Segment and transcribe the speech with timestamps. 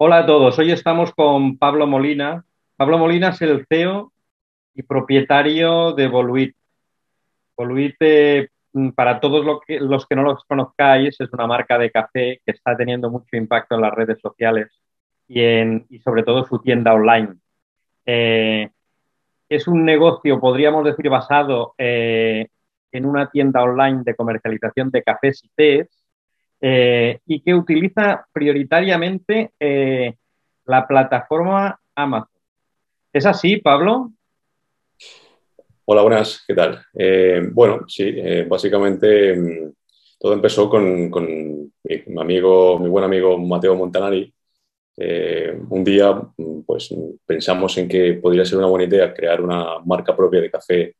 [0.00, 2.44] Hola a todos, hoy estamos con Pablo Molina.
[2.76, 4.12] Pablo Molina es el CEO
[4.72, 6.56] y propietario de Voluit.
[7.56, 8.48] Voluit, eh,
[8.94, 13.10] para todos los que no los conozcáis, es una marca de café que está teniendo
[13.10, 14.70] mucho impacto en las redes sociales
[15.26, 17.34] y, sobre todo su tienda online.
[18.06, 18.70] Eh,
[19.48, 22.46] es un negocio, podríamos decir, basado eh,
[22.92, 25.97] en una tienda online de comercialización de cafés y tés
[26.60, 30.14] eh, y que utiliza prioritariamente eh,
[30.64, 32.28] la plataforma Amazon.
[33.12, 34.12] ¿Es así, Pablo?
[35.84, 36.82] Hola, buenas, ¿qué tal?
[37.52, 38.14] bueno, sí,
[38.46, 39.72] básicamente mm,
[40.18, 44.32] todo empezó con, mi, amigo, mi buen amigo Mateo Montanari,
[45.00, 46.92] eh, un día mm, pues,
[47.24, 50.96] pensamos en que podría ser una buena idea crear una marca propia de café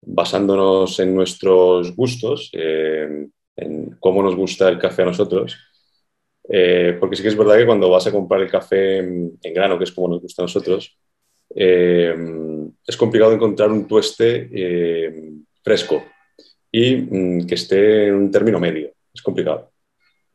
[0.00, 3.28] basándonos en nuestros gustos, eh,
[3.58, 5.56] en cómo nos gusta el café a nosotros.
[6.50, 9.76] Eh, porque sí que es verdad que cuando vas a comprar el café en grano,
[9.76, 10.98] que es como nos gusta a nosotros,
[11.50, 14.50] es complicado encontrar un tueste
[15.62, 16.02] fresco
[16.70, 18.92] y mm, que esté en un término medio.
[19.12, 19.72] Es complicado.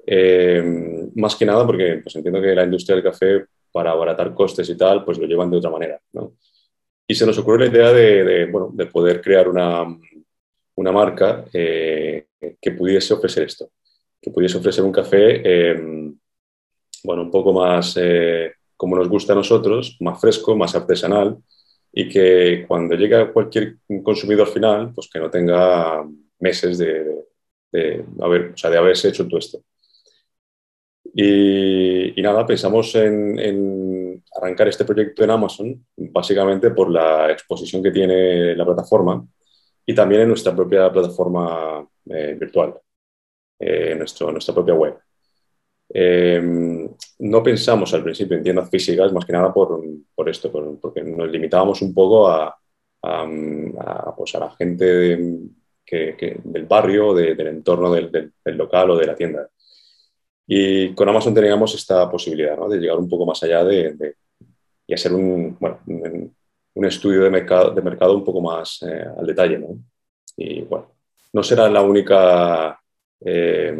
[0.05, 4.69] Eh, más que nada porque pues, entiendo que la industria del café, para abaratar costes
[4.69, 5.99] y tal, pues lo llevan de otra manera.
[6.13, 6.33] ¿no?
[7.07, 9.83] Y se nos ocurrió la idea de, bueno, de poder crear una,
[10.75, 12.27] una marca eh,
[12.61, 13.71] que pudiese ofrecer esto,
[14.21, 16.11] que pudiese ofrecer un café, eh,
[17.03, 17.97] bueno, un poco más
[18.77, 21.37] como nos gusta a nosotros, más fresco, más artesanal
[21.91, 26.03] y que cuando llegue a cualquier consumidor final, pues que no tenga
[26.39, 27.23] meses de,
[28.19, 29.59] haber, o sea, de haberse hecho todo esto.
[31.15, 38.55] Y, nada, pensamos en, arrancar este proyecto en Amazon, básicamente por la exposición que tiene
[38.55, 39.25] la plataforma
[39.85, 42.75] y también en nuestra propia plataforma eh, virtual,
[43.59, 44.97] eh, nuestro, nuestra propia web.
[45.89, 46.89] Em,
[47.19, 49.81] no pensamos al principio en tiendas físicas, más que nada por,
[50.15, 50.51] por esto,
[50.81, 52.57] porque nos limitábamos un poco a,
[53.03, 55.19] a, pues a la gente
[55.85, 59.47] que, del barrio, del entorno del, del local o de la tienda.
[60.47, 62.67] Y con Amazon teníamos esta posibilidad ¿no?
[62.67, 64.15] de llegar un poco más allá de,
[64.87, 66.35] y hacer un, bueno, un,
[66.75, 69.59] estudio de mercado, de mercado un poco más eh, al detalle.
[69.59, 69.77] ¿no?
[70.37, 70.91] Y bueno,
[71.33, 72.79] no será la única,
[73.21, 73.77] eh,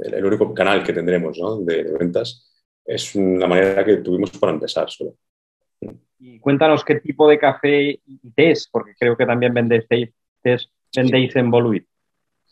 [0.00, 1.60] el, único canal que tendremos ¿no?
[1.60, 2.50] de, ventas.
[2.84, 5.16] Es una manera que tuvimos para empezar solo.
[6.18, 9.86] Y cuéntanos qué tipo de café y tés, porque creo que también vendéis
[10.42, 11.86] tés, vendéis en Voluit.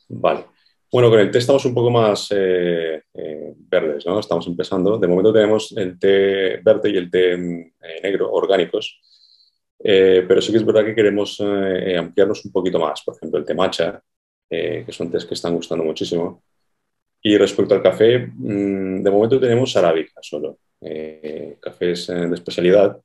[0.09, 0.45] Vale.
[0.93, 4.21] Bueno, con el té estamos un poco más eh, eh, verdes, ¿no?
[4.21, 4.99] Estamos empezando.
[4.99, 9.01] De momento tenemos el té verde y el té eh, negro, orgánicos.
[9.83, 13.03] Pero sí que es verdad que queremos ampliarnos un poquito más.
[13.03, 14.01] Por ejemplo, el té matcha,
[14.49, 16.43] que son tés que están gustando muchísimo.
[17.23, 20.59] Y respecto al café, mm, de momento tenemos arábica solo.
[21.61, 22.99] cafés de especialidad.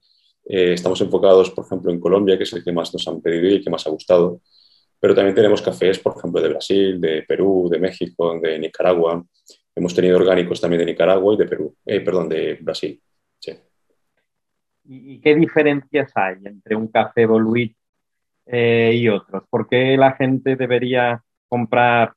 [0.44, 3.56] estamos enfocados, por ejemplo, en Colombia, que es el que más nos han pedido y
[3.56, 4.42] el que más ha gustado.
[5.00, 9.24] Pero también tenemos cafés, por ejemplo, de Brasil, de Perú, de México, de Nicaragua.
[9.76, 13.00] Hemos tenido orgánicos también de Nicaragua y de Perú, eh, perdón, de Brasil.
[14.90, 17.76] ¿Y qué diferencias hay entre un café Voluit
[18.46, 19.44] eh, y otros?
[19.50, 22.14] ¿Por qué la gente debería comprar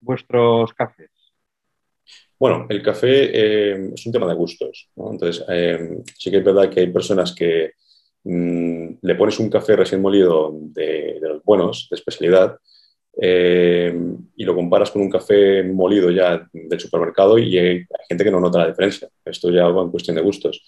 [0.00, 1.10] vuestros cafés?
[2.38, 4.88] Bueno, el café eh, es un tema de gustos.
[4.96, 5.44] Entonces,
[6.16, 7.72] sí que es verdad que hay personas que
[8.24, 12.56] Mm, le pones un café recién molido de, los buenos, de especialidad,
[13.20, 13.94] eh,
[14.36, 18.40] y lo comparas con un café molido ya del supermercado y hay, gente que no
[18.40, 19.08] nota la diferencia.
[19.24, 20.62] Esto ya va en cuestión de gustos.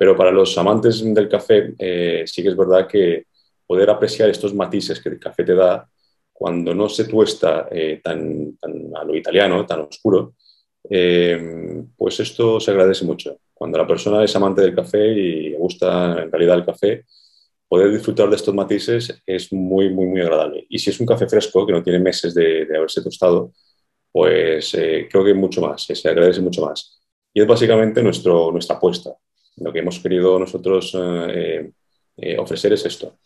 [0.00, 3.26] Pero para los amantes del café eh, sí que es verdad que
[3.66, 5.86] poder apreciar estos matices que el café te da
[6.32, 8.56] cuando no se tuesta eh, tan,
[8.94, 10.36] a lo italiano, tan oscuro,
[11.98, 13.40] pues esto se agradece mucho.
[13.52, 17.04] Cuando la persona es amante del café y gusta en realidad el café,
[17.68, 20.64] poder disfrutar de estos matices es muy, muy, muy agradable.
[20.70, 23.52] Y si es un café fresco, que no tiene meses de, haberse tostado,
[24.10, 27.02] pues eh, creo que mucho más, se agradece mucho más.
[27.34, 29.14] Y es básicamente nuestro, nuestra apuesta.
[29.56, 31.70] Lo que hemos querido nosotros eh,
[32.16, 33.16] eh, ofrecer es esto.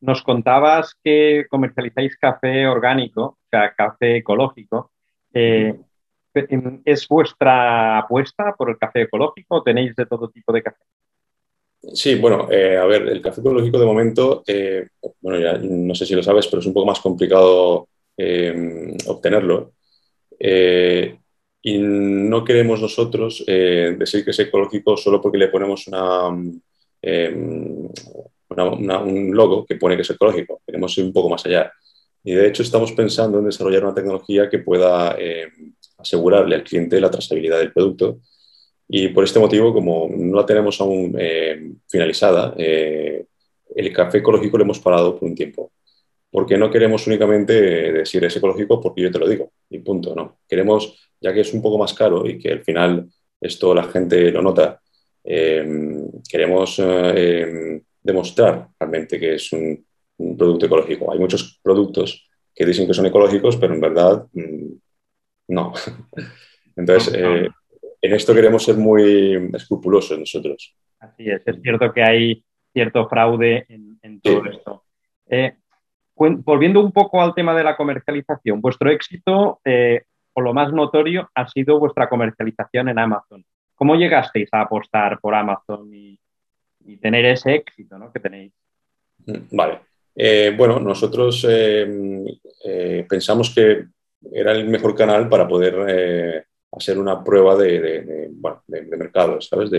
[0.00, 4.92] Nos contabas que comercializáis café orgánico, o sea, café ecológico.
[5.32, 10.84] ¿Es vuestra apuesta por el café ecológico o tenéis de todo tipo de café?
[11.94, 14.86] Sí, bueno, eh, a ver, el café ecológico de momento, eh,
[15.20, 19.72] bueno, ya no sé si lo sabes, pero es un poco más complicado eh, obtenerlo.
[21.62, 26.28] Y no queremos nosotros decir que es ecológico solo porque le ponemos una,
[28.58, 30.62] un logo que pone que es ecológico.
[30.66, 31.72] Queremos ir un poco más allá.
[32.22, 35.48] Y de hecho estamos pensando en desarrollar una tecnología que pueda eh,
[35.98, 38.20] asegurarle al cliente la trazabilidad del producto.
[38.88, 43.24] Y por este motivo, como no la tenemos aún eh, finalizada, eh,
[43.74, 45.72] el café ecológico lo hemos parado por un tiempo.
[46.30, 47.52] Porque no queremos únicamente
[47.92, 50.14] decir es ecológico porque yo te lo digo y punto.
[50.14, 50.38] No.
[50.48, 53.08] Queremos, ya que es un poco más caro y que al final
[53.40, 54.80] esto la gente lo nota,
[55.22, 56.82] queremos
[58.02, 59.84] demostrar realmente que es un,
[60.20, 61.12] un producto ecológico.
[61.12, 64.72] Hay muchos productos que dicen que son ecológicos, pero en verdad mm,
[65.48, 65.72] no.
[66.76, 67.48] Entonces, eh,
[68.02, 70.74] en esto queremos ser muy escrupulosos nosotros.
[70.98, 74.84] Así es, es cierto que hay cierto fraude en, todo esto.
[75.26, 75.54] Eh,
[76.14, 81.30] volviendo un poco al tema de la comercialización, vuestro éxito eh, o lo más notorio
[81.34, 83.44] ha sido vuestra comercialización en Amazon.
[83.74, 86.18] ¿Cómo llegasteis a apostar por Amazon y,
[87.00, 88.12] tener ese éxito ¿no?
[88.12, 88.52] que tenéis?
[89.26, 89.80] Mm, vale.
[90.14, 91.88] Eh, bueno, nosotros eh,
[92.64, 93.86] eh, pensamos que
[94.32, 98.30] era el mejor canal para poder hacer una prueba de,
[98.68, 99.70] mercado, ¿sabes?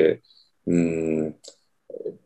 [0.66, 1.28] Mm,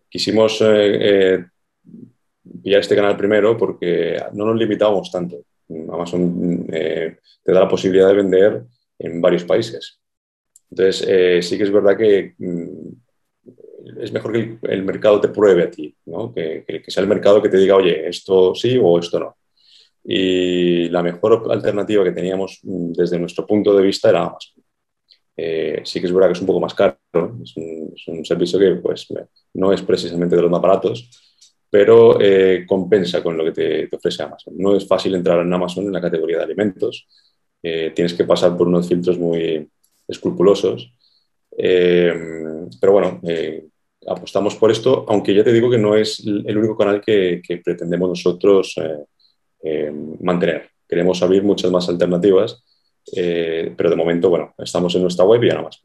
[0.07, 5.37] quisimos pillar este canal primero porque no nos limitábamos tanto.
[5.69, 8.63] Amazon te da la posibilidad de vender
[8.99, 9.99] en varios países.
[10.69, 15.71] Entonces, sí que es verdad que mm, es mejor que el, mercado te pruebe a
[15.71, 15.95] ti,
[16.35, 19.37] que, sea el mercado que te diga, oye, esto sí o esto no.
[20.03, 24.63] Y la mejor alternativa que teníamos mm, desde nuestro punto de vista era Amazon.
[25.37, 26.97] Eh, sí que es verdad que es un poco más caro,
[27.43, 27.57] es
[28.07, 29.07] un, servicio que pues,
[29.53, 31.34] no es precisamente de los más baratos,
[31.75, 34.53] pero eh, compensa con lo que te, ofrece Amazon.
[34.57, 37.07] No es fácil entrar en Amazon en la categoría de alimentos,
[37.61, 39.67] eh, tienes que pasar por unos filtros muy
[40.07, 40.93] escrupulosos,
[41.57, 43.19] pero bueno,
[44.07, 48.09] apostamos por esto, aunque ya te digo que no es el único canal que, pretendemos
[48.09, 49.05] nosotros eh,
[49.63, 49.91] eh,
[50.21, 50.69] mantener.
[50.87, 52.63] Queremos abrir muchas más alternativas,
[53.15, 55.81] eh, pero de momento, bueno, estamos en nuestra web y nada más.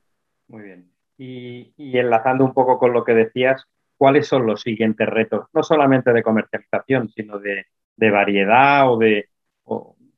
[0.49, 0.91] Muy bien.
[1.17, 3.63] Y, enlazando un poco con lo que decías,
[4.01, 5.45] ¿cuáles son los siguientes retos?
[5.53, 7.67] No solamente de comercialización, sino de,
[7.99, 9.29] variedad o de,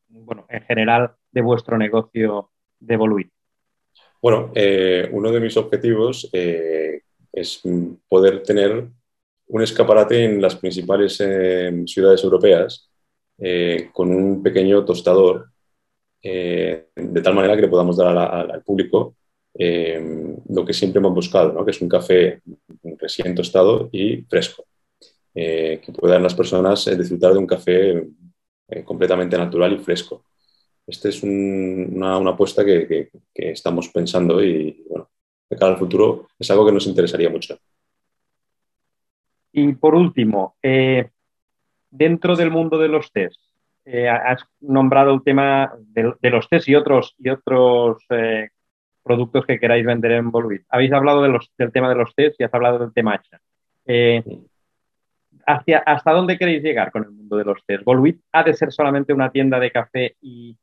[0.06, 3.28] bueno, en general, de vuestro negocio de Evoluir.
[4.22, 4.52] Bueno,
[5.10, 7.62] uno de mis objetivos es
[8.08, 8.86] poder tener
[9.48, 12.88] un escaparate en las principales eh, ciudades europeas
[13.36, 15.50] eh, con un pequeño tostador,
[16.22, 19.16] eh, de tal manera que le podamos dar al público
[19.54, 21.64] lo que siempre hemos buscado, ¿no?
[21.64, 22.40] que es un café
[22.98, 24.64] recién tostado y fresco,
[25.34, 28.08] que puedan las personas disfrutar de un café
[28.84, 30.24] completamente natural y fresco.
[30.86, 35.10] Esta es una, apuesta que, estamos pensando y bueno,
[35.48, 37.56] de cara al futuro es algo que nos interesaría mucho.
[39.52, 41.10] Y por último, eh,
[41.90, 43.38] dentro del mundo de los test,
[43.84, 48.48] eh, has nombrado el tema de, los test y otros, y otros eh,
[49.02, 50.64] productos que queráis vender en Voluit.
[50.68, 53.40] Habéis hablado del tema de los test y has hablado del tema hacha.
[55.46, 57.84] Hacia, ¿Hasta dónde queréis llegar con el mundo de los test?
[57.84, 60.56] ¿Voluit ha de ser solamente una tienda de café y,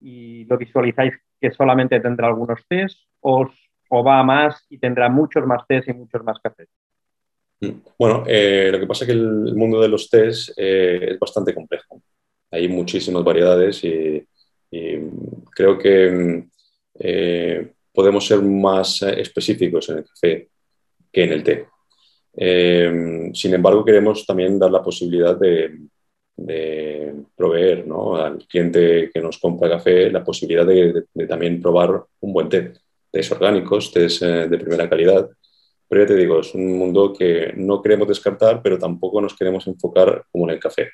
[0.00, 2.98] y lo visualizáis que solamente tendrá algunos test?
[3.20, 3.50] ¿O
[3.90, 6.68] o va a más y tendrá muchos más test y muchos más cafés?
[7.60, 7.70] Mm.
[7.98, 11.52] Bueno, eh, lo que pasa es que el mundo de los test eh, es bastante
[11.52, 12.00] complejo.
[12.50, 14.26] Hay muchísimas variedades y,
[15.50, 16.50] creo que mm,
[17.00, 20.48] eh, podemos ser más específicos en el café
[21.12, 21.66] que en el té.
[23.34, 25.78] sin embargo, queremos también dar la posibilidad de,
[27.36, 27.84] proveer
[28.16, 32.72] al cliente que nos compra café la posibilidad de, de también probar un buen té
[33.10, 35.28] test orgánicos, test eh, de primera calidad.
[35.88, 39.66] Pero ya te digo, es un mundo que no queremos descartar, pero tampoco nos queremos
[39.66, 40.88] enfocar como en el café.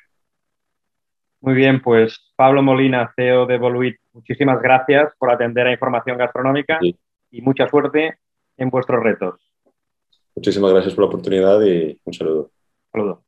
[1.41, 6.79] Muy bien, pues Pablo Molina, CEO de Evoluit, muchísimas gracias por atender a Información Gastronómica
[6.81, 8.17] y mucha suerte
[8.57, 9.39] en vuestros retos.
[10.35, 12.51] Muchísimas gracias por la oportunidad y un saludo.
[12.91, 13.23] Saludo.